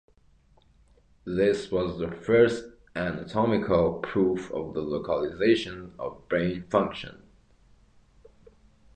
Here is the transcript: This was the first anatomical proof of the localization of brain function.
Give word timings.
This 1.27 1.69
was 1.69 1.99
the 1.99 2.09
first 2.09 2.63
anatomical 2.95 3.99
proof 3.99 4.51
of 4.51 4.73
the 4.73 4.81
localization 4.81 5.93
of 5.99 6.27
brain 6.27 6.63
function. 6.71 7.21